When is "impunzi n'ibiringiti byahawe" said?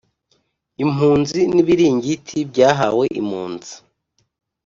0.83-3.05